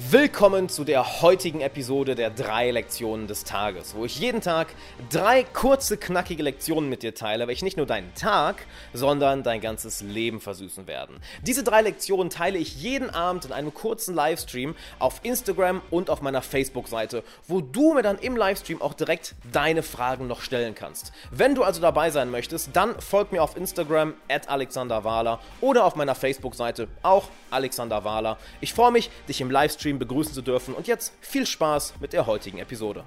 [0.00, 4.68] Willkommen zu der heutigen Episode der drei Lektionen des Tages, wo ich jeden Tag
[5.10, 10.00] drei kurze, knackige Lektionen mit dir teile, welche nicht nur deinen Tag, sondern dein ganzes
[10.00, 11.16] Leben versüßen werden.
[11.42, 16.22] Diese drei Lektionen teile ich jeden Abend in einem kurzen Livestream auf Instagram und auf
[16.22, 21.10] meiner Facebook-Seite, wo du mir dann im Livestream auch direkt deine Fragen noch stellen kannst.
[21.32, 25.84] Wenn du also dabei sein möchtest, dann folg mir auf Instagram at Alexander Wahler oder
[25.84, 28.38] auf meiner Facebook-Seite auch Alexander Wahler.
[28.60, 30.74] Ich freue mich, dich im Livestream Livestream begrüßen zu dürfen.
[30.74, 33.02] Und jetzt viel Spaß mit der heutigen Episode.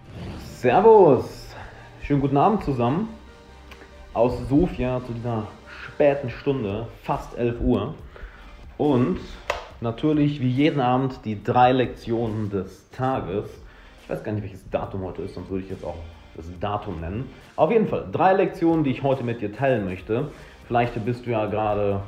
[0.57, 1.25] Servus!
[2.03, 3.09] Schönen guten Abend zusammen
[4.13, 5.47] aus Sofia zu dieser
[5.85, 7.93] späten Stunde, fast 11 Uhr.
[8.77, 9.19] Und
[9.79, 13.45] natürlich wie jeden Abend die drei Lektionen des Tages.
[14.03, 15.97] Ich weiß gar nicht, welches Datum heute ist, sonst würde ich jetzt auch
[16.35, 17.29] das Datum nennen.
[17.55, 20.31] Auf jeden Fall drei Lektionen, die ich heute mit dir teilen möchte.
[20.67, 22.01] Vielleicht bist du ja gerade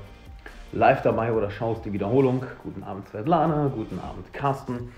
[0.74, 2.44] live dabei oder schaust die Wiederholung.
[2.64, 4.92] Guten Abend Svetlana, guten Abend Carsten.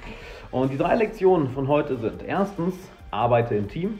[0.51, 2.75] Und die drei Lektionen von heute sind erstens,
[3.11, 3.99] arbeite im Team.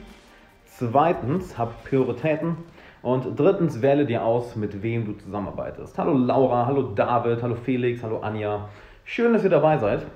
[0.64, 2.56] Zweitens, hab Prioritäten.
[3.02, 5.96] Und drittens, wähle dir aus, mit wem du zusammenarbeitest.
[5.98, 8.68] Hallo Laura, hallo David, hallo Felix, hallo Anja.
[9.04, 10.06] Schön, dass ihr dabei seid.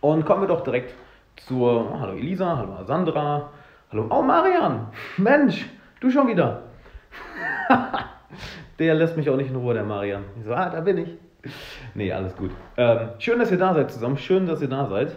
[0.00, 0.92] Und kommen wir doch direkt
[1.36, 3.50] zur, oh, hallo Elisa, hallo Sandra,
[3.90, 5.66] hallo, oh Marian, Mensch,
[6.00, 6.62] du schon wieder.
[8.78, 10.24] Der lässt mich auch nicht in Ruhe, der Marian.
[10.38, 11.08] Ich so, ah, da bin ich.
[11.94, 12.50] Nee, alles gut.
[12.76, 14.18] Ähm, schön, dass ihr da seid zusammen.
[14.18, 15.16] Schön, dass ihr da seid.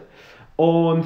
[0.56, 1.06] Und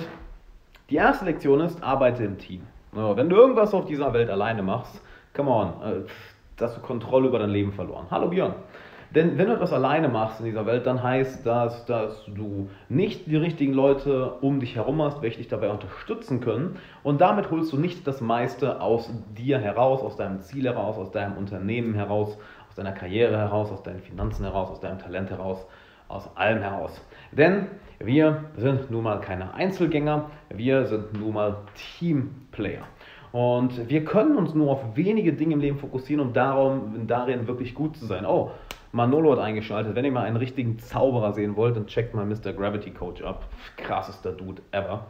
[0.89, 2.61] die erste Lektion ist, arbeite im Team.
[2.95, 5.01] Ja, wenn du irgendwas auf dieser Welt alleine machst,
[5.33, 8.07] come on, äh, hast du Kontrolle über dein Leben verloren.
[8.09, 8.53] Hallo Björn.
[9.15, 13.27] Denn wenn du etwas alleine machst in dieser Welt, dann heißt das, dass du nicht
[13.27, 16.75] die richtigen Leute um dich herum hast, welche dich dabei unterstützen können.
[17.01, 21.11] Und damit holst du nicht das meiste aus dir heraus, aus deinem Ziel heraus, aus
[21.11, 25.65] deinem Unternehmen heraus, aus deiner Karriere heraus, aus deinen Finanzen heraus, aus deinem Talent heraus,
[26.09, 27.01] aus allem heraus.
[27.31, 27.67] Denn
[27.99, 31.55] wir sind nun mal keine Einzelgänger, wir sind nun mal
[31.97, 32.83] Teamplayer.
[33.31, 37.73] Und wir können uns nur auf wenige Dinge im Leben fokussieren, um darum, darin wirklich
[37.73, 38.25] gut zu sein.
[38.25, 38.51] Oh,
[38.95, 39.93] Manolo hat eingeschaltet.
[39.93, 42.53] Wenn ihr mal einen richtigen Zauberer sehen wollt, dann checkt mal Mr.
[42.53, 43.49] Gravity Coach ab.
[43.75, 45.07] Krassester Dude ever.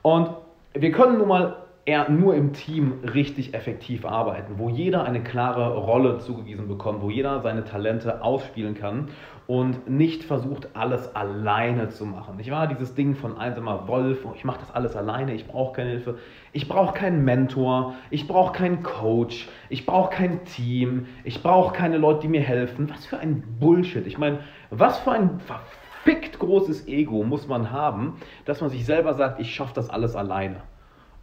[0.00, 0.30] Und
[0.72, 1.56] wir können nun mal
[1.86, 7.10] eher nur im Team richtig effektiv arbeiten, wo jeder eine klare Rolle zugewiesen bekommt, wo
[7.10, 9.08] jeder seine Talente ausspielen kann
[9.46, 12.38] und nicht versucht, alles alleine zu machen.
[12.40, 15.74] Ich war dieses Ding von einsamer Wolf, oh, ich mache das alles alleine, ich brauche
[15.74, 16.18] keine Hilfe,
[16.52, 21.98] ich brauche keinen Mentor, ich brauche keinen Coach, ich brauche kein Team, ich brauche keine
[21.98, 22.88] Leute, die mir helfen.
[22.88, 24.06] Was für ein Bullshit.
[24.06, 24.38] Ich meine,
[24.70, 28.14] was für ein verfickt großes Ego muss man haben,
[28.46, 30.62] dass man sich selber sagt, ich schaffe das alles alleine.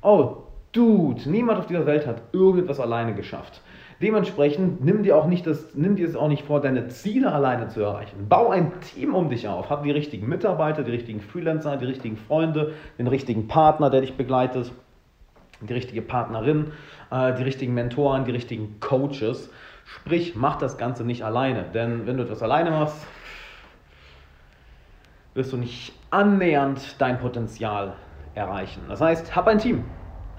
[0.03, 3.61] Oh, Dude, niemand auf dieser Welt hat irgendetwas alleine geschafft.
[4.01, 7.67] Dementsprechend nimm dir auch nicht das, nimm dir es auch nicht vor, deine Ziele alleine
[7.67, 8.27] zu erreichen.
[8.27, 9.69] Bau ein Team um dich auf.
[9.69, 14.15] Hab die richtigen Mitarbeiter, die richtigen Freelancer, die richtigen Freunde, den richtigen Partner, der dich
[14.15, 14.71] begleitet,
[15.61, 16.71] die richtige Partnerin,
[17.11, 19.51] äh, die richtigen Mentoren, die richtigen Coaches.
[19.85, 21.65] Sprich, mach das Ganze nicht alleine.
[21.71, 23.05] Denn wenn du etwas alleine machst,
[25.35, 27.93] wirst du nicht annähernd dein Potenzial
[28.33, 28.81] erreichen.
[28.89, 29.83] Das heißt, hab ein Team.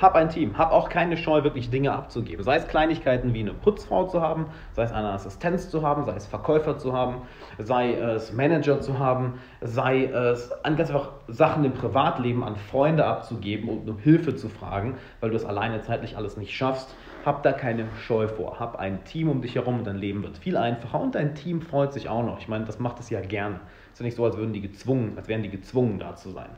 [0.03, 0.59] Hab ein Team.
[0.59, 2.43] Hab auch keine Scheu, wirklich Dinge abzugeben.
[2.43, 6.17] Sei es Kleinigkeiten wie eine Putzfrau zu haben, sei es eine Assistenz zu haben, sei
[6.17, 7.23] es Verkäufer zu haben,
[7.59, 13.05] sei es Manager zu haben, sei es an ganz einfach Sachen im Privatleben an Freunde
[13.05, 16.93] abzugeben und um Hilfe zu fragen, weil du es alleine zeitlich alles nicht schaffst.
[17.25, 18.59] Hab da keine Scheu vor.
[18.59, 21.63] Hab ein Team um dich herum und dein Leben wird viel einfacher und dein Team
[21.63, 22.41] freut sich auch noch.
[22.41, 23.61] Ich meine, das macht es ja gerne.
[23.87, 26.31] Es ist ja nicht so, als würden die gezwungen, als wären die gezwungen, da zu
[26.31, 26.51] sein.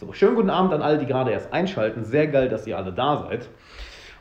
[0.00, 2.04] So, schönen guten Abend an alle, die gerade erst einschalten.
[2.04, 3.48] Sehr geil, dass ihr alle da seid.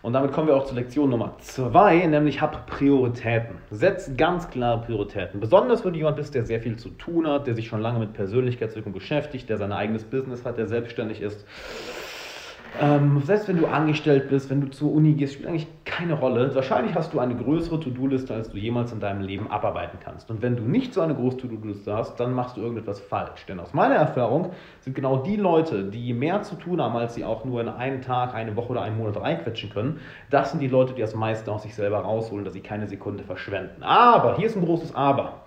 [0.01, 3.57] Und damit kommen wir auch zur Lektion Nummer zwei, nämlich hab Prioritäten.
[3.69, 5.39] Setz ganz klare Prioritäten.
[5.39, 7.99] Besonders wenn du jemand bist, der sehr viel zu tun hat, der sich schon lange
[7.99, 11.45] mit Persönlichkeitsentwicklung beschäftigt, der sein eigenes Business hat, der selbstständig ist
[12.79, 16.53] ähm, selbst wenn du angestellt bist, wenn du zur Uni gehst, spielt eigentlich keine Rolle.
[16.53, 20.29] Wahrscheinlich hast du eine größere To-Do-Liste, als du jemals in deinem Leben abarbeiten kannst.
[20.29, 23.45] Und wenn du nicht so eine große To-Do-Liste hast, dann machst du irgendetwas falsch.
[23.47, 24.51] Denn aus meiner Erfahrung
[24.81, 28.01] sind genau die Leute, die mehr zu tun haben, als sie auch nur in einen
[28.01, 29.99] Tag, eine Woche oder einen Monat reinquetschen können,
[30.29, 33.23] das sind die Leute, die das meiste aus sich selber rausholen, dass sie keine Sekunde
[33.23, 33.81] verschwenden.
[33.83, 35.41] Aber, hier ist ein großes Aber.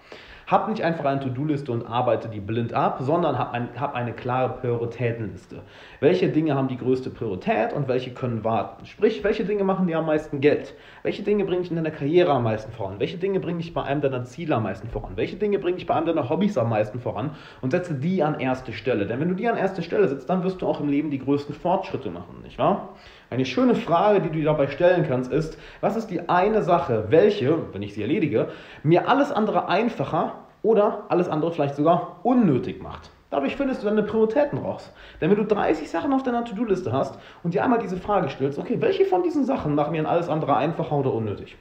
[0.50, 4.12] Hab nicht einfach eine To-Do-Liste und arbeite die blind ab, sondern hab, ein, hab eine
[4.12, 5.62] klare Prioritätenliste.
[6.00, 8.84] Welche Dinge haben die größte Priorität und welche können warten?
[8.84, 10.74] Sprich, welche Dinge machen dir am meisten Geld?
[11.04, 12.96] Welche Dinge bringen dich in deiner Karriere am meisten voran?
[12.98, 15.12] Welche Dinge bringen dich bei einem deiner Ziele am meisten voran?
[15.14, 17.36] Welche Dinge bringen dich bei einem deiner Hobbys am meisten voran?
[17.60, 19.06] Und setze die an erste Stelle.
[19.06, 21.20] Denn wenn du die an erste Stelle setzt, dann wirst du auch im Leben die
[21.20, 22.96] größten Fortschritte machen, nicht wahr?
[23.30, 27.04] Eine schöne Frage, die du dir dabei stellen kannst, ist, was ist die eine Sache,
[27.10, 28.48] welche, wenn ich sie erledige,
[28.82, 33.12] mir alles andere einfacher oder alles andere vielleicht sogar unnötig macht?
[33.30, 34.92] Dadurch findest du deine Prioritäten raus.
[35.20, 38.58] Denn wenn du 30 Sachen auf deiner To-Do-Liste hast und dir einmal diese Frage stellst,
[38.58, 41.56] okay, welche von diesen Sachen machen mir alles andere einfacher oder unnötig?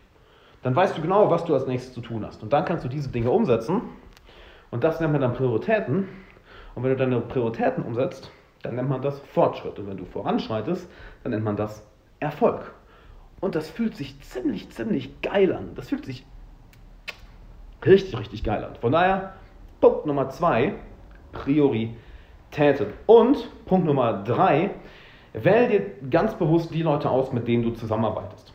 [0.63, 2.41] Dann weißt du genau, was du als nächstes zu tun hast.
[2.41, 3.81] Und dann kannst du diese Dinge umsetzen.
[4.71, 6.09] Und das nennt man dann Prioritäten.
[6.73, 9.79] Und wenn du deine Prioritäten umsetzt, dann nennt man das Fortschritt.
[9.79, 10.89] Und wenn du voranschreitest,
[11.23, 11.85] dann nennt man das
[12.19, 12.73] Erfolg.
[13.39, 15.75] Und das fühlt sich ziemlich, ziemlich geil an.
[15.75, 16.25] Das fühlt sich
[17.85, 18.75] richtig, richtig geil an.
[18.75, 19.33] Von daher,
[19.79, 20.75] Punkt Nummer zwei,
[21.31, 22.87] Prioritäten.
[23.05, 24.71] Und Punkt Nummer drei,
[25.33, 28.53] wähle dir ganz bewusst die Leute aus, mit denen du zusammenarbeitest.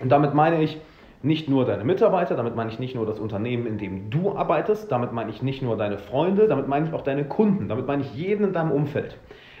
[0.00, 0.80] Und damit meine ich
[1.22, 4.90] nicht nur deine Mitarbeiter, damit meine ich nicht nur das Unternehmen, in dem du arbeitest,
[4.92, 8.02] damit meine ich nicht nur deine Freunde, damit meine ich auch deine Kunden, damit meine
[8.02, 9.16] ich jeden in deinem Umfeld.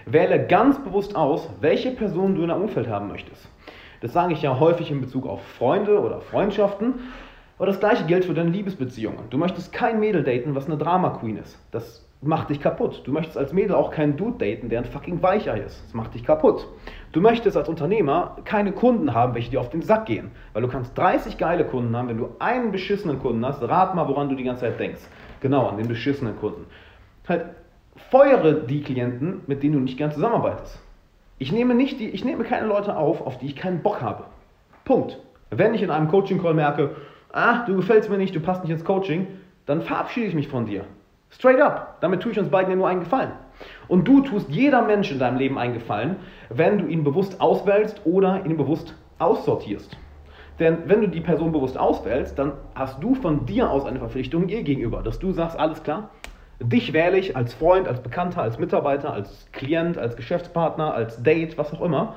[0.06, 3.48] Wähle ganz bewusst aus, welche Person du in deinem Umfeld haben möchtest.
[4.00, 6.94] Das sage ich ja häufig in Bezug auf Freunde oder Freundschaften.
[7.58, 9.24] Aber das gleiche gilt für deine Liebesbeziehungen.
[9.30, 11.58] Du möchtest kein Mädel daten, was eine Drama Queen ist.
[11.72, 13.02] Das macht dich kaputt.
[13.04, 15.84] Du möchtest als Mädel auch keinen Dude daten, der ein fucking Weichei ist.
[15.84, 16.66] Das macht dich kaputt.
[17.12, 20.30] Du möchtest als Unternehmer keine Kunden haben, welche dir auf den Sack gehen.
[20.52, 23.62] Weil du kannst 30 geile Kunden haben, wenn du einen beschissenen Kunden hast.
[23.62, 25.02] Rat mal, woran du die ganze Zeit denkst.
[25.40, 26.66] Genau, an den beschissenen Kunden.
[27.28, 27.46] Halt,
[28.10, 30.80] feuere die Klienten, mit denen du nicht gern zusammenarbeitest.
[31.38, 34.24] Ich nehme, nicht die, ich nehme keine Leute auf, auf die ich keinen Bock habe.
[34.84, 35.18] Punkt.
[35.50, 36.96] Wenn ich in einem Coaching-Call merke,
[37.32, 39.28] ah, du gefällst mir nicht, du passt nicht ins Coaching,
[39.66, 40.84] dann verabschiede ich mich von dir.
[41.30, 41.98] Straight up.
[42.00, 43.32] Damit tue ich uns beiden ja nur einen Gefallen.
[43.88, 46.16] Und du tust jeder Mensch in deinem Leben einen Gefallen,
[46.48, 49.96] wenn du ihn bewusst auswählst oder ihn bewusst aussortierst.
[50.58, 54.48] Denn wenn du die Person bewusst auswählst, dann hast du von dir aus eine Verpflichtung
[54.48, 56.10] ihr gegenüber, dass du sagst, alles klar,
[56.60, 61.56] dich wähle ich als Freund, als Bekannter, als Mitarbeiter, als Klient, als Geschäftspartner, als Date,
[61.56, 62.16] was auch immer.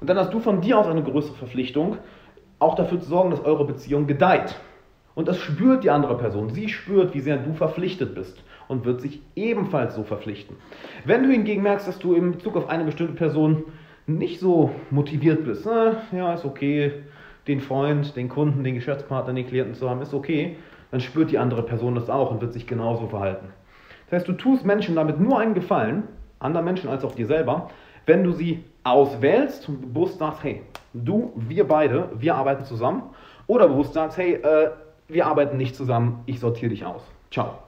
[0.00, 1.96] Und dann hast du von dir aus eine größere Verpflichtung,
[2.58, 4.54] auch dafür zu sorgen, dass eure Beziehung gedeiht.
[5.20, 6.48] Und das spürt die andere Person.
[6.48, 10.56] Sie spürt, wie sehr du verpflichtet bist und wird sich ebenfalls so verpflichten.
[11.04, 13.64] Wenn du hingegen merkst, dass du in Bezug auf eine bestimmte Person
[14.06, 17.02] nicht so motiviert bist, na, ja, ist okay,
[17.48, 20.56] den Freund, den Kunden, den Geschäftspartner, den Klienten zu haben, ist okay,
[20.90, 23.48] dann spürt die andere Person das auch und wird sich genauso verhalten.
[24.08, 26.04] Das heißt, du tust Menschen damit nur einen Gefallen,
[26.38, 27.68] anderen Menschen als auch dir selber,
[28.06, 30.62] wenn du sie auswählst und bewusst sagst, hey,
[30.94, 33.02] du, wir beide, wir arbeiten zusammen.
[33.46, 34.70] Oder bewusst sagst, hey, äh,
[35.12, 37.02] wir arbeiten nicht zusammen, ich sortiere dich aus.
[37.30, 37.58] Ciao.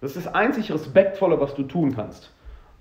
[0.00, 2.32] Das ist das einzig Respektvolle, was du tun kannst.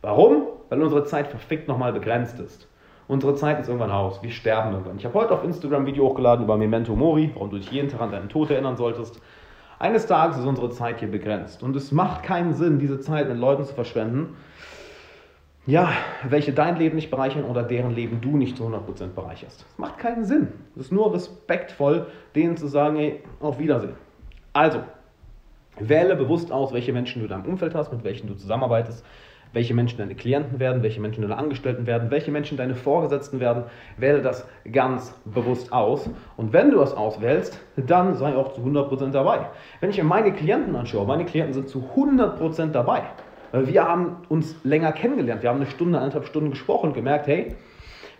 [0.02, 0.48] Warum?
[0.70, 2.68] Weil unsere Zeit verfickt nochmal begrenzt ist.
[3.08, 4.22] Unsere Zeit ist irgendwann aus.
[4.24, 4.98] Wir sterben irgendwann.
[4.98, 7.90] Ich habe heute auf Instagram ein Video hochgeladen über Memento Mori, warum du dich jeden
[7.90, 9.22] Tag an deinen Tod erinnern solltest.
[9.78, 11.62] Eines Tages ist unsere Zeit hier begrenzt.
[11.62, 14.36] Und es macht keinen Sinn, diese Zeit mit Leuten zu verschwenden,
[15.68, 15.92] ja,
[16.24, 19.62] welche dein Leben nicht bereichern oder deren Leben du nicht zu 100% bereicherst.
[19.62, 20.50] Das macht keinen Sinn.
[20.76, 23.96] Es ist nur respektvoll, denen zu sagen, ey, auf Wiedersehen.
[24.56, 24.80] Also,
[25.78, 29.04] wähle bewusst aus, welche Menschen du in deinem Umfeld hast, mit welchen du zusammenarbeitest,
[29.52, 33.66] welche Menschen deine Klienten werden, welche Menschen deine Angestellten werden, welche Menschen deine Vorgesetzten werden.
[33.98, 36.10] Wähle das ganz bewusst aus.
[36.38, 39.50] Und wenn du es auswählst, dann sei auch zu 100% dabei.
[39.82, 43.02] Wenn ich mir meine Klienten anschaue, meine Klienten sind zu 100% dabei.
[43.52, 45.44] Wir haben uns länger kennengelernt.
[45.44, 47.56] Wir haben eine Stunde, eineinhalb Stunden gesprochen und gemerkt, hey,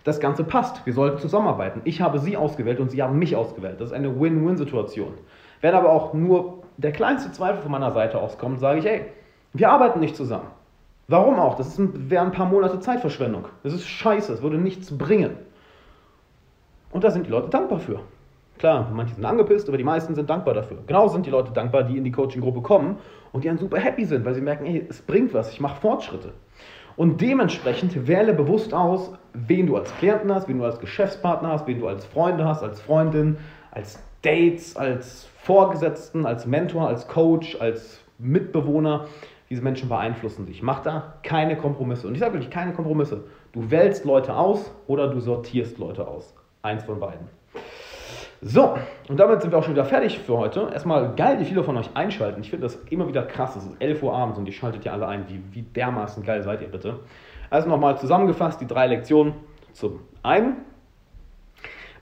[0.04, 0.84] das Ganze passt.
[0.84, 1.80] Wir sollten zusammenarbeiten.
[1.84, 3.80] Ich habe sie ausgewählt und sie haben mich ausgewählt.
[3.80, 5.14] Das ist eine Win-Win-Situation.
[5.60, 9.06] Wenn aber auch nur der kleinste Zweifel von meiner Seite auskommt, sage ich, hey,
[9.52, 10.48] wir arbeiten nicht zusammen.
[11.08, 11.54] Warum auch?
[11.54, 13.44] Das wäre ein paar Monate Zeitverschwendung.
[13.62, 15.36] Das ist scheiße, es würde nichts bringen.
[16.90, 18.00] Und da sind die Leute dankbar für.
[18.58, 20.78] Klar, manche sind angepisst, aber die meisten sind dankbar dafür.
[20.86, 22.96] Genauso sind die Leute dankbar, die in die Coaching-Gruppe kommen
[23.32, 25.80] und die dann super happy sind, weil sie merken, ey, es bringt was, ich mache
[25.80, 26.32] Fortschritte.
[26.96, 31.66] Und dementsprechend wähle bewusst aus, wen du als Klienten hast, wen du als Geschäftspartner hast,
[31.66, 33.36] wen du als Freunde hast, als Freundin,
[33.70, 39.06] als Dates, als Vorgesetzten, als Mentor, als Coach, als Mitbewohner.
[39.48, 40.62] Diese Menschen beeinflussen dich.
[40.62, 42.08] Mach da keine Kompromisse.
[42.08, 43.22] Und ich sage wirklich keine Kompromisse.
[43.52, 46.34] Du wählst Leute aus oder du sortierst Leute aus.
[46.62, 47.28] Eins von beiden.
[48.42, 48.76] So,
[49.08, 50.70] und damit sind wir auch schon wieder fertig für heute.
[50.72, 52.40] Erstmal geil, wie viele von euch einschalten.
[52.40, 53.54] Ich finde das immer wieder krass.
[53.54, 55.28] Es ist 11 Uhr abends und ihr schaltet ja alle ein.
[55.28, 56.98] Wie, wie dermaßen geil seid ihr bitte?
[57.48, 59.34] Also nochmal zusammengefasst, die drei Lektionen.
[59.72, 60.56] Zum einen,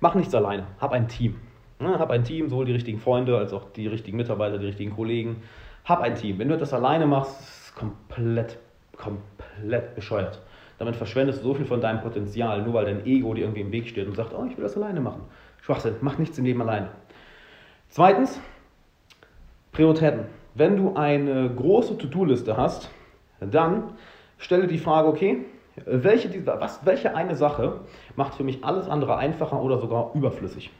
[0.01, 0.67] mach nichts alleine.
[0.81, 1.37] Hab ein Team.
[1.81, 4.95] Ne, hab ein Team, sowohl die richtigen Freunde als auch die richtigen Mitarbeiter, die richtigen
[4.95, 5.43] Kollegen.
[5.85, 6.39] Hab ein Team.
[6.39, 8.59] Wenn du das alleine machst, ist es komplett,
[8.97, 10.41] komplett bescheuert.
[10.79, 13.73] Damit verschwendest du so viel von deinem Potenzial, nur weil dein Ego dir irgendwie im
[13.73, 15.23] Weg steht und sagt, oh, ich will das alleine machen.
[15.61, 16.89] Schwachsinn, mach nichts im Leben alleine.
[17.89, 18.41] Zweitens,
[19.73, 20.27] Prioritäten.
[20.55, 22.91] Wenn du eine große To-Do-Liste hast,
[23.41, 23.93] dann
[24.39, 25.45] stelle die Frage, okay,
[25.85, 27.81] welche, was, welche eine Sache
[28.15, 30.71] macht für mich alles andere einfacher oder sogar überflüssig?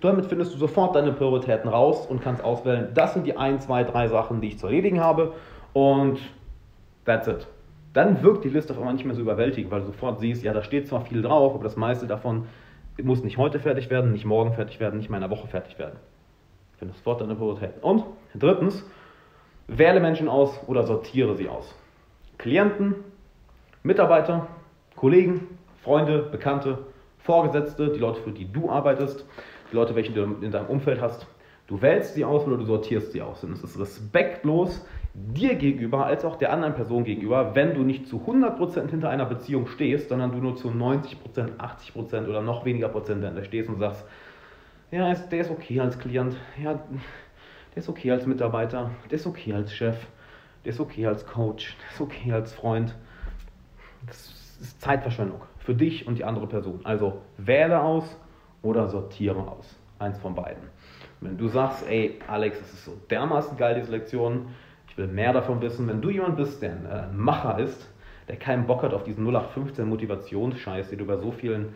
[0.00, 3.82] Damit findest du sofort deine Prioritäten raus und kannst auswählen, das sind die ein, zwei,
[3.84, 5.32] drei Sachen, die ich zu erledigen habe
[5.72, 6.18] und
[7.08, 7.46] That's it.
[7.94, 10.52] Dann wirkt die Liste auf einmal nicht mehr so überwältigend, weil du sofort siehst, ja,
[10.52, 12.44] da steht zwar viel drauf, aber das meiste davon
[13.02, 15.78] muss nicht heute fertig werden, nicht morgen fertig werden, nicht mal in einer Woche fertig
[15.78, 15.98] werden.
[16.74, 17.82] Ich finde sofort deine Priorität.
[17.82, 18.84] Und drittens,
[19.68, 21.74] wähle Menschen aus oder sortiere sie aus.
[22.36, 22.94] Klienten,
[23.82, 24.48] Mitarbeiter,
[24.94, 25.46] Kollegen,
[25.82, 26.78] Freunde, Bekannte,
[27.20, 29.24] Vorgesetzte, die Leute, für die du arbeitest,
[29.70, 31.26] die Leute, welche du in deinem Umfeld hast.
[31.66, 33.44] Du wählst sie aus oder du sortierst sie aus.
[33.44, 38.06] Und es ist respektlos dir gegenüber als auch der anderen Person gegenüber, wenn du nicht
[38.06, 42.88] zu 100% hinter einer Beziehung stehst, sondern du nur zu 90%, 80% oder noch weniger
[42.88, 44.04] Prozent dahinter stehst und sagst,
[44.90, 49.52] ja, der ist okay als Klient, ja, der ist okay als Mitarbeiter, der ist okay
[49.52, 49.96] als Chef,
[50.64, 52.94] der ist okay als Coach, der ist okay als Freund.
[54.06, 54.16] Das
[54.60, 56.80] ist Zeitverschwendung für dich und die andere Person.
[56.84, 58.16] Also wähle aus
[58.62, 59.76] oder sortiere aus.
[59.98, 60.62] Eins von beiden.
[61.20, 64.46] Wenn du sagst, ey, Alex, das ist so dermaßen geil, diese Lektion,
[64.88, 67.88] ich will mehr davon wissen, wenn du jemand bist, der ein Macher ist,
[68.28, 71.72] der keinen Bock hat auf diesen 0815 Motivationsscheiß, den du bei so vielen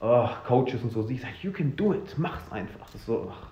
[0.00, 2.88] oh, Coaches und so siehst, you can do it, mach's einfach.
[2.88, 3.48] So, ach,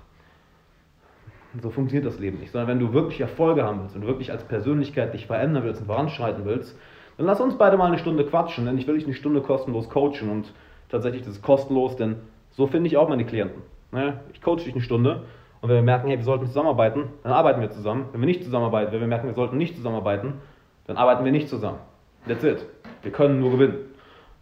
[1.60, 2.52] so funktioniert das Leben nicht.
[2.52, 5.86] Sondern wenn du wirklich Erfolge haben willst, du wirklich als Persönlichkeit dich verändern willst und
[5.86, 6.78] voranschreiten willst,
[7.16, 9.88] dann lass uns beide mal eine Stunde quatschen, denn ich will dich eine Stunde kostenlos
[9.88, 10.52] coachen und
[10.88, 12.16] tatsächlich das ist kostenlos, denn
[12.56, 13.62] so finde ich auch meine Klienten.
[13.92, 14.20] Ne?
[14.32, 15.24] Ich coache dich eine Stunde
[15.60, 18.06] und wenn wir merken, hey, wir sollten zusammenarbeiten, dann arbeiten wir zusammen.
[18.12, 20.34] Wenn wir nicht zusammenarbeiten, wenn wir merken, wir sollten nicht zusammenarbeiten,
[20.86, 21.78] dann arbeiten wir nicht zusammen.
[22.26, 22.64] That's it.
[23.02, 23.76] Wir können nur gewinnen.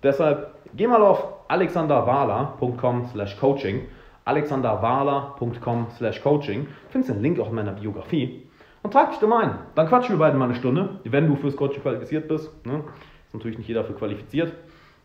[0.02, 3.83] Deshalb geh mal auf alexanderwala.com slash coaching
[4.25, 8.42] alexanderwala.com slash coaching findest den Link auch in meiner Biografie
[8.83, 9.59] und trag dich da mal ein.
[9.75, 12.50] Dann quatschen wir beide mal eine Stunde, wenn du fürs Coaching qualifiziert bist.
[12.66, 12.85] Ne?
[13.26, 14.52] Ist natürlich nicht jeder für qualifiziert.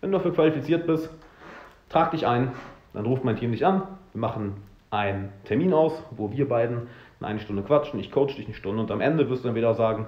[0.02, 1.10] Wenn du dafür qualifiziert bist,
[1.90, 2.52] trag dich ein,
[2.98, 4.56] dann ruft mein Team dich an, wir machen
[4.90, 6.88] einen Termin aus, wo wir beiden
[7.22, 9.76] eine Stunde quatschen, ich coach dich eine Stunde und am Ende wirst du dann wieder
[9.76, 10.08] sagen,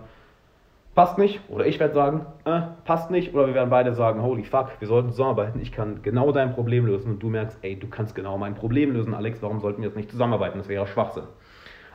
[0.96, 4.44] passt nicht, oder ich werde sagen, äh, passt nicht, oder wir werden beide sagen, holy
[4.44, 7.88] fuck, wir sollten zusammenarbeiten, ich kann genau dein Problem lösen und du merkst, ey, du
[7.88, 10.58] kannst genau mein Problem lösen, Alex, warum sollten wir jetzt nicht zusammenarbeiten?
[10.58, 11.24] Das wäre Schwachsinn.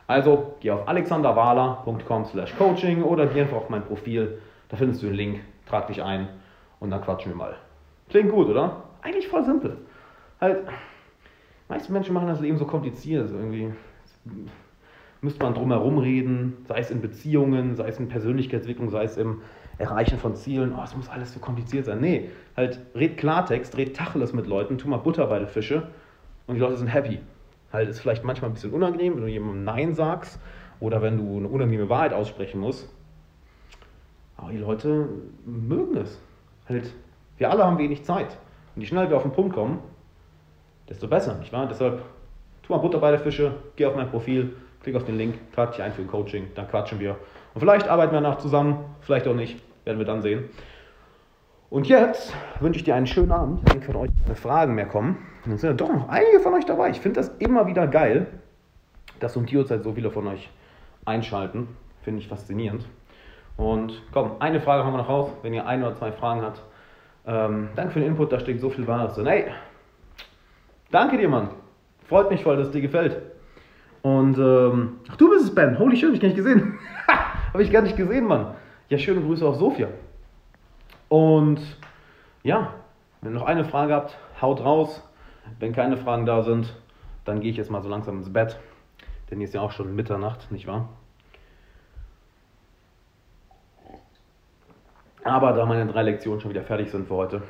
[0.07, 4.37] Also geh auf alexanderwala.com slash coaching oder geh einfach auf mein Profil,
[4.69, 6.29] da findest du einen Link, trag dich ein
[6.79, 7.55] und dann quatschen wir mal.
[8.09, 8.83] Klingt gut, oder?
[9.01, 9.77] Eigentlich voll simpel.
[10.39, 10.63] Halt,
[11.69, 13.71] meiste Menschen machen das Leben so kompliziert, also irgendwie
[15.21, 19.17] müsste man drum herum reden, sei es in Beziehungen, sei es in Persönlichkeitsentwicklung, sei es
[19.17, 19.41] im
[19.77, 20.73] Erreichen von Zielen.
[20.77, 21.99] Oh, es muss alles so kompliziert sein.
[21.99, 25.87] Nee, halt red Klartext, red Tacheles mit Leuten, tu mal Butter bei den Fische
[26.47, 27.19] und die Leute sind happy.
[27.73, 30.39] Halt ist vielleicht manchmal ein bisschen unangenehm, wenn du jemandem Nein sagst
[30.79, 32.89] oder wenn du eine unangenehme Wahrheit aussprechen musst.
[34.37, 35.09] Aber die Leute
[35.45, 36.21] mögen es.
[36.69, 36.93] Halt,
[37.37, 38.37] wir alle haben wenig Zeit.
[38.75, 39.79] Und je schneller wir auf den Punkt kommen,
[40.89, 41.67] desto besser, nicht wahr?
[41.67, 42.01] Deshalb
[42.63, 45.71] tu mal Butter bei der Fische, geh auf mein Profil, klick auf den Link, trag
[45.71, 47.17] dich ein für ein Coaching, dann quatschen wir.
[47.53, 50.49] Und vielleicht arbeiten wir danach zusammen, vielleicht auch nicht, werden wir dann sehen.
[51.69, 53.67] Und jetzt wünsche ich dir einen schönen Abend.
[53.67, 55.17] Denke, von euch keine Fragen mehr kommen.
[55.45, 56.89] Dann sind ja doch noch einige von euch dabei.
[56.89, 58.27] Ich finde das immer wieder geil,
[59.19, 60.49] dass um die Uhrzeit so viele von euch
[61.05, 61.67] einschalten.
[62.03, 62.85] Finde ich faszinierend.
[63.57, 65.31] Und komm, eine Frage haben wir noch raus.
[65.41, 66.61] Wenn ihr ein oder zwei Fragen habt,
[67.25, 69.25] ähm, danke für den Input, da steckt so viel Wahres drin.
[69.25, 69.45] Hey,
[70.95, 71.49] danke dir, Mann.
[72.07, 73.21] Freut mich voll, dass es dir gefällt.
[74.01, 75.77] Und, ähm, ach, du bist es, Ben.
[75.77, 76.79] Holy shit, hab ich gar nicht gesehen.
[77.53, 78.53] Habe ich gar nicht gesehen, Mann.
[78.89, 79.87] Ja, schöne Grüße auf Sofia.
[81.09, 81.59] Und
[82.43, 82.73] ja,
[83.21, 85.01] wenn ihr noch eine Frage habt, haut raus.
[85.59, 86.73] Wenn keine Fragen da sind,
[87.23, 88.59] dann gehe ich jetzt mal so langsam ins Bett.
[89.29, 90.89] Denn hier ist ja auch schon Mitternacht, nicht wahr?
[95.23, 97.41] Aber da meine drei Lektionen schon wieder fertig sind für heute,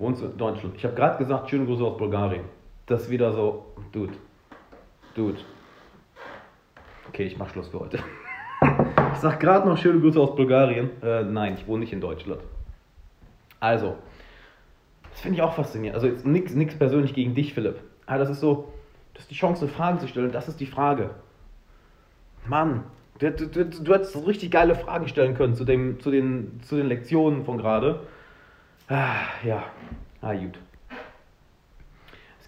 [0.00, 0.74] wohnst in Deutschland.
[0.76, 2.44] Ich habe gerade gesagt, schöne Grüße aus Bulgarien.
[2.86, 4.14] Das ist wieder so, Dude,
[5.14, 5.38] Dude.
[7.08, 7.98] Okay, ich mach Schluss für heute.
[9.12, 10.90] ich sag gerade noch schöne Grüße aus Bulgarien.
[11.02, 12.40] Äh, nein, ich wohne nicht in Deutschland.
[13.60, 13.96] Also,
[15.10, 15.94] das finde ich auch faszinierend.
[15.94, 17.76] Also jetzt nichts persönlich gegen dich, Philipp.
[18.06, 18.72] Aber das ist so,
[19.12, 20.32] das ist die Chance, eine Frage zu stellen.
[20.32, 21.10] Das ist die Frage.
[22.46, 22.84] Mann,
[23.18, 26.76] du, du, du, du hättest richtig geile Fragen stellen können zu, dem, zu, den, zu
[26.76, 28.00] den Lektionen von gerade.
[28.90, 29.64] Ah, ja,
[30.20, 30.58] ah, gut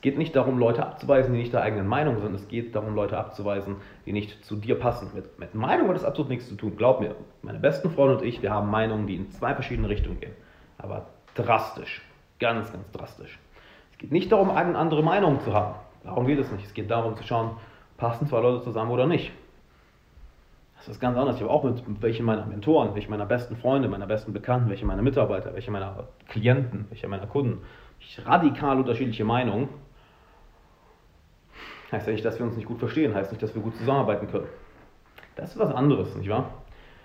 [0.02, 2.34] geht nicht darum, Leute abzuweisen, die nicht der eigenen Meinung sind.
[2.34, 5.08] Es geht darum, Leute abzuweisen, die nicht zu dir passen.
[5.14, 6.76] Mit, mit Meinung hat das absolut nichts zu tun.
[6.76, 10.20] Glaub mir, meine besten Freunde und ich, wir haben Meinungen, die in zwei verschiedene Richtungen
[10.20, 10.34] gehen.
[10.76, 11.06] Aber
[11.36, 12.02] drastisch.
[12.40, 13.38] Ganz, ganz drastisch.
[13.92, 15.76] Es geht nicht darum, eine andere Meinung zu haben.
[16.02, 16.66] Darum geht es nicht.
[16.66, 17.52] Es geht darum zu schauen,
[17.96, 19.30] passen zwei Leute zusammen oder nicht.
[20.86, 21.36] Das ist ganz anders.
[21.36, 24.84] Ich habe auch mit welchen meiner Mentoren, welche meiner besten Freunde, meiner besten Bekannten, welche
[24.84, 27.62] meiner Mitarbeiter, welche meiner Klienten, welche meiner Kunden,
[28.24, 29.68] radikal unterschiedliche Meinungen
[31.92, 34.26] Heißt ja nicht, dass wir uns nicht gut verstehen, heißt nicht, dass wir gut zusammenarbeiten
[34.26, 34.46] können.
[35.36, 36.62] Das ist was anderes, nicht wahr?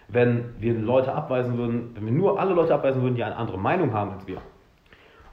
[0.07, 3.57] wenn wir Leute abweisen würden, wenn wir nur alle Leute abweisen würden, die eine andere
[3.57, 4.41] Meinung haben als wir,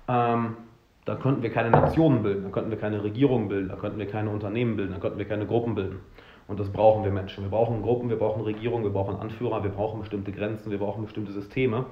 [0.08, 0.56] ähm,
[1.04, 4.06] dann könnten wir keine Nationen bilden, dann könnten wir keine Regierungen bilden, dann könnten wir
[4.06, 6.00] keine Unternehmen bilden, dann könnten wir keine Gruppen bilden.
[6.46, 7.44] Und das brauchen wir Menschen.
[7.44, 11.04] Wir brauchen Gruppen, wir brauchen Regierungen, wir brauchen Anführer, wir brauchen bestimmte Grenzen, wir brauchen
[11.04, 11.86] bestimmte Systeme.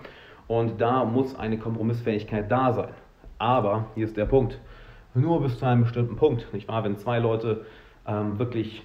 [0.46, 2.94] Und da muss eine Kompromissfähigkeit da sein.
[3.38, 4.58] Aber, hier ist der Punkt,
[5.14, 6.52] nur bis zu einem bestimmten Punkt.
[6.52, 6.84] Nicht wahr?
[6.84, 7.64] Wenn zwei Leute
[8.06, 8.82] ähm, wirklich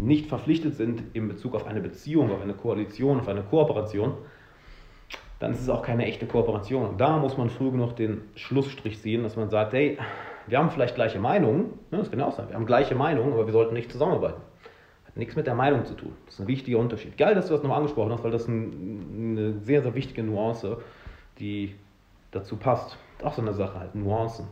[0.00, 4.14] nicht verpflichtet sind in Bezug auf eine Beziehung, auf eine Koalition, auf eine Kooperation,
[5.40, 6.88] dann ist es auch keine echte Kooperation.
[6.88, 9.98] Und da muss man früh genug den Schlussstrich ziehen, dass man sagt, hey,
[10.46, 13.52] wir haben vielleicht gleiche Meinungen, das kann auch sein, wir haben gleiche Meinungen, aber wir
[13.52, 14.40] sollten nicht zusammenarbeiten.
[15.16, 16.12] Nichts mit der Meinung zu tun.
[16.26, 17.16] Das ist ein wichtiger Unterschied.
[17.16, 20.78] Geil, dass du das noch angesprochen hast, weil das ein, eine sehr, sehr wichtige Nuance,
[21.38, 21.74] die
[22.32, 22.98] dazu passt.
[23.22, 24.46] Auch so eine Sache halt, Nuancen.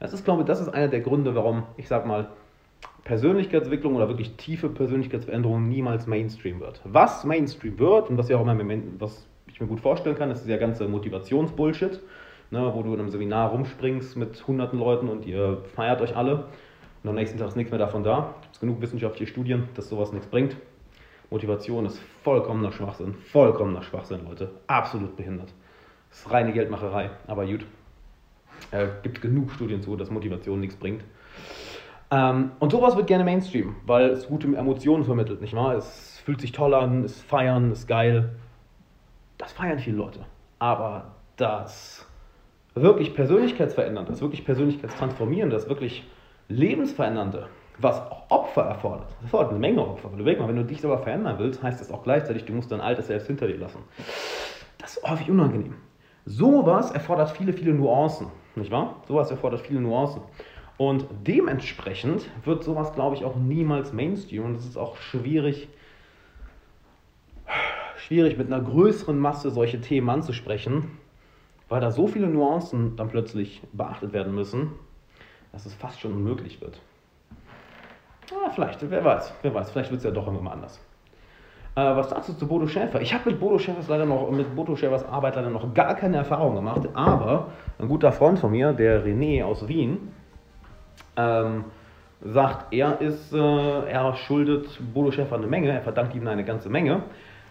[0.00, 2.28] Das ist, glaube ich, das ist einer der Gründe, warum, ich sag mal,
[3.04, 6.80] Persönlichkeitsentwicklung oder wirklich tiefe Persönlichkeitsveränderung niemals Mainstream wird.
[6.84, 8.58] Was Mainstream wird und was ja auch immer,
[8.98, 12.00] was ich mir gut vorstellen kann, ist dieser ganze Motivationsbullshit,
[12.50, 16.46] ne, wo du in einem Seminar rumspringst mit hunderten Leuten und ihr feiert euch alle
[17.04, 18.34] und am nächsten Tag ist nichts mehr davon da.
[18.40, 20.56] Es gibt genug wissenschaftliche Studien, dass sowas nichts bringt.
[21.28, 25.52] Motivation ist vollkommener Schwachsinn, vollkommener Schwachsinn, Leute, absolut behindert.
[26.08, 27.66] Das ist reine Geldmacherei, aber gut.
[28.70, 31.04] Es äh, gibt genug Studien zu, dass Motivation nichts bringt.
[32.10, 35.74] Ähm, und sowas wird gerne Mainstream, weil es gute Emotionen vermittelt, nicht wahr?
[35.74, 38.34] Es fühlt sich toll an, es feiern, ist geil.
[39.36, 40.20] Das feiern viele Leute.
[40.58, 42.06] Aber das
[42.74, 46.04] wirklich Persönlichkeitsverändernde, das wirklich Persönlichkeitstransformierende, das wirklich
[46.48, 47.48] Lebensverändernde,
[47.78, 49.08] was auch Opfer erfordert.
[49.12, 50.10] Das erfordert eine Menge Opfer.
[50.12, 52.80] Überleg mal, wenn du dich selber verändern willst, heißt das auch gleichzeitig, du musst dein
[52.80, 53.78] altes Selbst hinter dir lassen.
[54.78, 55.74] Das ist häufig unangenehm.
[56.26, 59.02] Sowas erfordert viele, viele Nuancen, nicht wahr?
[59.06, 60.22] Sowas erfordert viele Nuancen.
[60.76, 64.44] Und dementsprechend wird sowas, glaube ich, auch niemals Mainstream.
[64.44, 65.68] Und es ist auch schwierig,
[67.96, 70.98] schwierig mit einer größeren Masse solche Themen anzusprechen,
[71.68, 74.72] weil da so viele Nuancen dann plötzlich beachtet werden müssen,
[75.54, 76.80] dass es fast schon unmöglich wird.
[78.32, 80.80] Ah, vielleicht, wer weiß, wer weiß, vielleicht wird es ja doch irgendwann anders.
[81.76, 83.00] Äh, was sagst du zu Bodo Schäfer?
[83.00, 86.16] Ich habe mit Bodo Schäfers leider noch, mit Bodo Schäfers Arbeit leider noch gar keine
[86.16, 90.12] Erfahrung gemacht, aber ein guter Freund von mir, der René aus Wien,
[91.16, 91.66] ähm,
[92.20, 96.68] sagt, er ist, äh, er schuldet Bodo Schäfer eine Menge, er verdankt ihm eine ganze
[96.68, 97.02] Menge,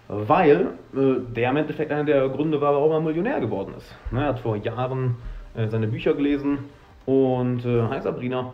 [0.09, 3.95] weil äh, der im Endeffekt einer der Gründe war, warum er Millionär geworden ist.
[4.11, 5.15] Ne, er hat vor Jahren
[5.55, 6.65] äh, seine Bücher gelesen
[7.05, 8.53] und äh, Hi Sabrina.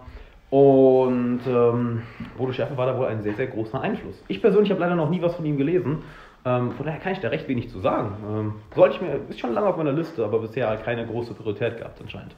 [0.50, 2.02] Und ähm,
[2.38, 4.24] Bodo Schäfer war da wohl ein sehr, sehr großer Einfluss.
[4.28, 6.04] Ich persönlich habe leider noch nie was von ihm gelesen.
[6.44, 8.16] Ähm, von daher kann ich da recht wenig zu sagen.
[8.28, 11.34] Ähm, sollte ich mir, ist schon lange auf meiner Liste, aber bisher halt keine große
[11.36, 12.36] Priorität gehabt anscheinend.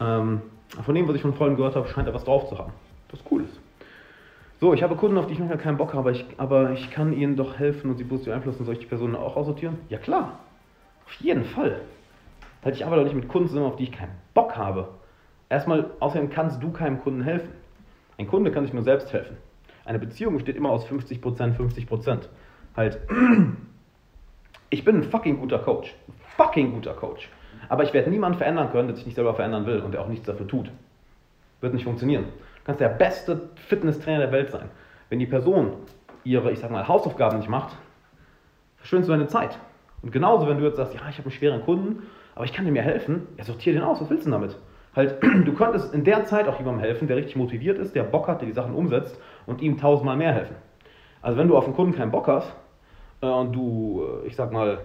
[0.00, 0.42] Ähm,
[0.84, 2.72] von dem, was ich von vorhin gehört habe, scheint er was drauf zu haben.
[3.10, 3.60] Was cool ist.
[4.58, 6.90] So, ich habe Kunden, auf die ich manchmal keinen Bock habe, aber ich, aber ich
[6.90, 8.64] kann ihnen doch helfen und sie positiv beeinflussen.
[8.64, 9.78] Soll ich die Personen auch aussortieren?
[9.90, 10.38] Ja klar,
[11.04, 11.82] auf jeden Fall.
[12.64, 14.88] Halt, ich arbeite doch nicht mit Kunden zusammen, auf die ich keinen Bock habe.
[15.48, 17.50] Erstmal, außerdem kannst du keinem Kunden helfen.
[18.18, 19.36] Ein Kunde kann sich nur selbst helfen.
[19.84, 22.18] Eine Beziehung besteht immer aus 50%, 50%.
[22.76, 22.98] Halt,
[24.70, 25.94] ich bin ein fucking guter Coach.
[26.36, 27.28] Fucking guter Coach.
[27.68, 30.08] Aber ich werde niemanden verändern können, der sich nicht selber verändern will und der auch
[30.08, 30.70] nichts dafür tut.
[31.60, 32.24] Wird nicht funktionieren.
[32.24, 34.68] Du kannst der beste Fitnesstrainer der Welt sein.
[35.08, 35.72] Wenn die Person
[36.24, 37.76] ihre, ich sag mal, Hausaufgaben nicht macht,
[38.76, 39.58] verschwindest du deine Zeit.
[40.02, 42.02] Und genauso, wenn du jetzt sagst, ja, ich habe einen schweren Kunden,
[42.34, 44.56] aber ich kann dir mehr helfen, ja, sortier den aus, was willst du damit?
[44.96, 48.26] Halt, du könntest in der Zeit auch jemandem helfen, der richtig motiviert ist, der Bock
[48.26, 50.56] hat, der die Sachen umsetzt und ihm tausendmal mehr helfen.
[51.20, 52.56] Also wenn du auf einen Kunden keinen Bock hast
[53.20, 54.78] äh, und du, äh, ich sag mal,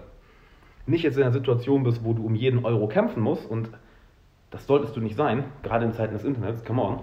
[0.86, 3.70] nicht jetzt in einer Situation bist, wo du um jeden Euro kämpfen musst und
[4.50, 6.98] das solltest du nicht sein, gerade in Zeiten des Internets, come on,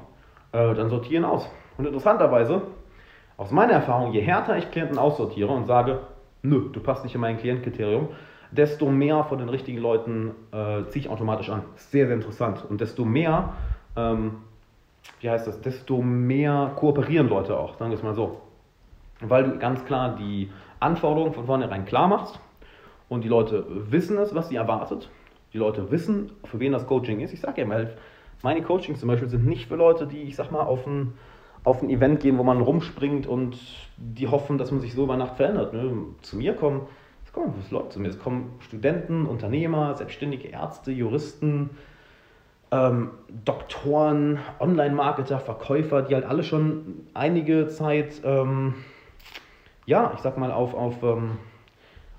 [0.51, 1.49] äh, dann sortieren aus.
[1.77, 2.61] Und interessanterweise,
[3.37, 6.01] aus meiner Erfahrung, je härter ich Klienten aussortiere und sage,
[6.43, 8.09] nö, du passt nicht in mein Klientkriterium,
[8.51, 11.63] desto mehr von den richtigen Leuten äh, ziehe ich automatisch an.
[11.75, 12.65] Sehr, sehr interessant.
[12.67, 13.53] Und desto mehr,
[13.95, 14.37] ähm,
[15.19, 18.41] wie heißt das, desto mehr kooperieren Leute auch, sagen wir es mal so.
[19.21, 22.39] Weil du ganz klar die Anforderungen von vornherein klar machst
[23.09, 25.09] und die Leute wissen es, was sie erwartet.
[25.53, 27.33] Die Leute wissen, für wen das Coaching ist.
[27.33, 27.95] Ich sage ja mal,
[28.43, 31.13] meine Coachings zum Beispiel sind nicht für Leute, die, ich sag mal, auf ein,
[31.63, 33.57] auf ein Event gehen, wo man rumspringt und
[33.97, 35.73] die hoffen, dass man sich so über Nacht verändert.
[35.73, 35.91] Ne?
[36.21, 36.81] Zu mir kommen,
[37.71, 41.71] Leute zu mir, es kommen Studenten, Unternehmer, selbstständige Ärzte, Juristen,
[42.71, 43.11] ähm,
[43.45, 48.75] Doktoren, Online-Marketer, Verkäufer, die halt alle schon einige Zeit, ähm,
[49.85, 51.37] ja, ich sag mal, auf, auf ähm,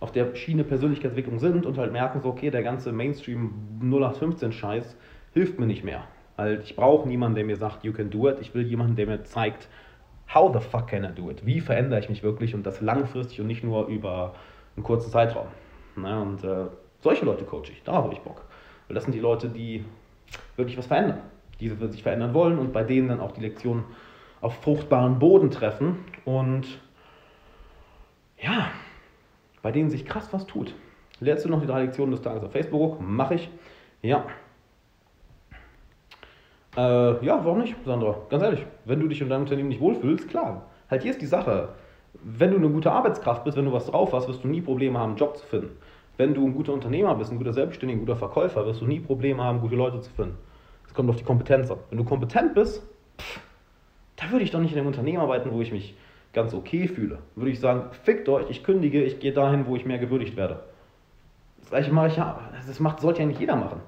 [0.00, 3.52] auf der Schiene Persönlichkeitsentwicklung sind und halt merken so, okay, der ganze Mainstream
[3.82, 4.96] 0815-Scheiß
[5.34, 6.04] hilft mir nicht mehr.
[6.38, 8.38] Halt, ich brauche niemanden, der mir sagt, you can do it.
[8.40, 9.68] Ich will jemanden, der mir zeigt,
[10.34, 11.44] how the fuck can I do it?
[11.44, 14.34] Wie verändere ich mich wirklich und das langfristig und nicht nur über
[14.80, 15.46] einen kurzen Zeitraum.
[15.96, 16.66] Na, und äh,
[17.00, 18.42] solche Leute coache ich, da habe ich Bock.
[18.88, 19.84] Weil das sind die Leute, die
[20.56, 21.20] wirklich was verändern,
[21.60, 23.84] die sich verändern wollen und bei denen dann auch die Lektionen
[24.40, 26.66] auf fruchtbaren Boden treffen und
[28.38, 28.68] ja,
[29.62, 30.74] bei denen sich krass was tut.
[31.20, 32.98] Lernst du noch die drei Lektionen des Tages auf Facebook?
[33.00, 33.50] Mache ich.
[34.00, 34.24] Ja.
[36.74, 38.16] Äh, ja, warum nicht, Sandra?
[38.30, 40.70] Ganz ehrlich, wenn du dich in deinem Unternehmen nicht wohlfühlst, klar.
[40.88, 41.74] Halt hier ist die Sache.
[42.14, 44.98] Wenn du eine gute Arbeitskraft bist, wenn du was drauf hast, wirst du nie Probleme
[44.98, 45.76] haben, einen Job zu finden.
[46.16, 49.00] Wenn du ein guter Unternehmer bist, ein guter Selbstständiger, ein guter Verkäufer, wirst du nie
[49.00, 50.36] Probleme haben, gute Leute zu finden.
[50.86, 51.78] Es kommt auf die Kompetenz an.
[51.88, 52.82] Wenn du kompetent bist,
[53.18, 53.40] pff,
[54.16, 55.94] da würde ich doch nicht in einem Unternehmen arbeiten, wo ich mich
[56.32, 57.18] ganz okay fühle.
[57.36, 60.60] Würde ich sagen, fickt euch, ich kündige, ich gehe dahin, wo ich mehr gewürdigt werde.
[61.60, 63.80] Das gleiche mache ich ja, das macht, sollte ja nicht jeder machen.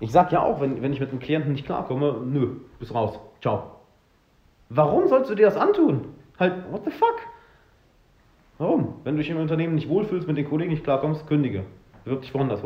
[0.00, 3.20] Ich sage ja auch, wenn, wenn ich mit einem Klienten nicht klarkomme, nö, bist raus,
[3.42, 3.76] ciao.
[4.70, 6.06] Warum sollst du dir das antun?
[6.38, 7.16] Halt, what the fuck?
[8.60, 8.96] Warum?
[9.04, 11.64] Wenn du dich im Unternehmen nicht wohlfühlst, mit den Kollegen nicht klarkommst, kündige.
[12.04, 12.60] Bewirb dich woanders.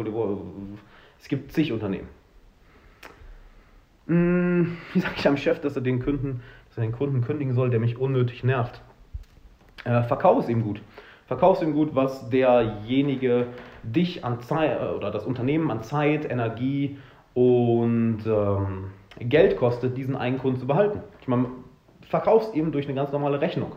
[1.20, 2.08] Es gibt zig Unternehmen.
[4.08, 7.54] Hm, wie sage ich am Chef, dass er den Kunden, dass er den Kunden kündigen
[7.54, 8.82] soll, der mich unnötig nervt?
[9.84, 10.82] Äh, verkauf es ihm gut.
[11.28, 13.46] Verkauf es ihm gut, was derjenige
[13.84, 16.98] dich an Zeit äh, oder das Unternehmen an Zeit, Energie
[17.34, 18.86] und ähm,
[19.20, 21.02] Geld kostet, diesen einen Kunden zu behalten.
[21.20, 21.46] Ich meine,
[22.00, 23.76] verkauf es ihm durch eine ganz normale Rechnung.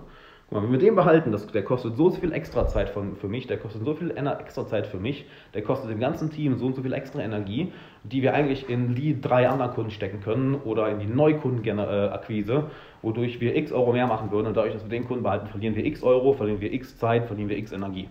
[0.49, 3.27] Guck mal, wenn wir den behalten, das, der kostet so viel extra Zeit von, für
[3.27, 6.67] mich, der kostet so viel extra Zeit für mich, der kostet dem ganzen Team so
[6.67, 10.55] und so viel extra Energie, die wir eigentlich in die drei anderen Kunden stecken können
[10.55, 14.89] oder in die Neukundenakquise, wodurch wir x Euro mehr machen würden und dadurch, dass wir
[14.89, 18.07] den Kunden behalten, verlieren wir x Euro, verlieren wir x Zeit, verlieren wir x Energie.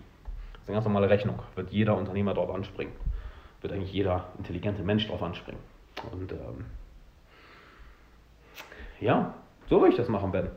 [0.53, 2.93] Das ist eine ganz normale Rechnung, wird jeder Unternehmer darauf anspringen,
[3.61, 5.61] wird eigentlich jeder intelligente Mensch darauf anspringen.
[6.11, 6.65] Und ähm,
[8.99, 9.33] ja,
[9.67, 10.49] so würde ich das machen, Ben.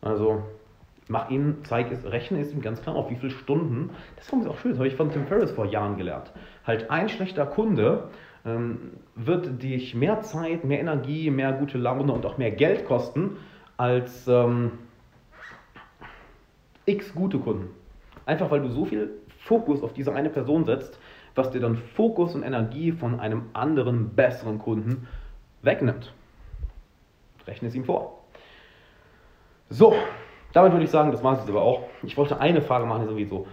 [0.00, 0.44] Also
[1.08, 3.90] mach ihm, zeig es, rechne es ihm ganz klar auf, wie viele Stunden.
[4.16, 6.32] Das ist auch schön, das habe ich von Tim Ferriss vor Jahren gelernt.
[6.66, 8.10] Halt ein schlechter Kunde
[8.44, 13.36] ähm, wird dich mehr Zeit, mehr Energie, mehr gute Laune und auch mehr Geld kosten
[13.76, 14.72] als ähm,
[16.84, 17.70] x gute Kunden.
[18.26, 20.98] Einfach weil du so viel Fokus auf diese eine Person setzt,
[21.34, 25.06] was dir dann Fokus und Energie von einem anderen, besseren Kunden
[25.62, 26.12] wegnimmt.
[27.46, 28.24] Rechne es ihm vor.
[29.70, 29.94] So,
[30.52, 31.82] damit würde ich sagen, das war es jetzt aber auch.
[32.02, 33.46] Ich wollte eine Frage machen, die sowieso.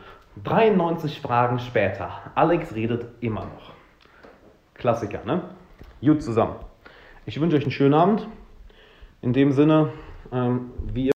[0.44, 2.10] 93 Fragen später.
[2.36, 3.72] Alex redet immer noch.
[4.74, 5.42] Klassiker, ne?
[6.02, 6.56] Gut zusammen.
[7.26, 8.28] Ich wünsche euch einen schönen Abend.
[9.22, 9.92] In dem Sinne,
[10.32, 11.12] ähm, wie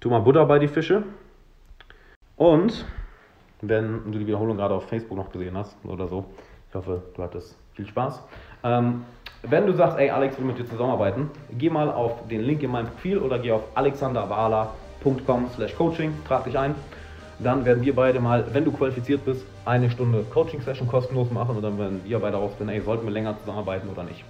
[0.00, 1.02] tu mal Butter bei die Fische.
[2.36, 2.84] Und
[3.62, 6.26] wenn du die Wiederholung gerade auf Facebook noch gesehen hast oder so,
[6.68, 8.22] ich hoffe, du hattest viel Spaß.
[8.62, 9.04] Ähm,
[9.48, 12.70] wenn du sagst, ey, Alex will mit dir zusammenarbeiten, geh mal auf den Link in
[12.70, 16.74] meinem Profil oder geh auf alexanderwala.com slash coaching, trag dich ein.
[17.38, 21.62] Dann werden wir beide mal, wenn du qualifiziert bist, eine Stunde Coaching-Session kostenlos machen und
[21.62, 24.24] dann werden wir beide rausfinden, ey, sollten wir länger zusammenarbeiten oder nicht.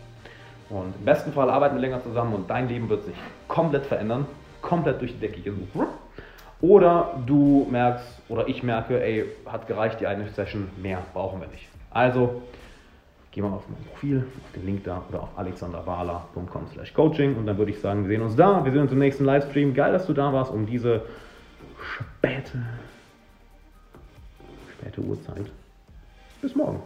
[0.70, 3.14] Und im besten Fall arbeiten wir länger zusammen und dein Leben wird sich
[3.46, 4.27] komplett verändern,
[4.62, 5.68] komplett durch die Decke gehen.
[6.61, 11.48] Oder du merkst, oder ich merke, ey, hat gereicht die eine Session, mehr brauchen wir
[11.48, 11.68] nicht.
[11.90, 12.42] Also,
[13.35, 17.47] geh mal auf mein Profil, auf den Link da oder auf alexanderwala.com slash coaching und
[17.47, 19.75] dann würde ich sagen, wir sehen uns da, wir sehen uns im nächsten Livestream.
[19.75, 21.03] Geil, dass du da warst um diese
[21.97, 22.64] späte,
[24.79, 25.51] späte Uhrzeit.
[26.40, 26.81] Bis morgen.